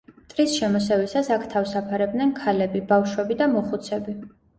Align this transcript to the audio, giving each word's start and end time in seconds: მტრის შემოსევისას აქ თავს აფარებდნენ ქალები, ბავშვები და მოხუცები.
მტრის 0.19 0.53
შემოსევისას 0.59 1.27
აქ 1.35 1.45
თავს 1.51 1.73
აფარებდნენ 1.81 2.31
ქალები, 2.39 2.81
ბავშვები 2.93 3.39
და 3.43 3.49
მოხუცები. 3.53 4.17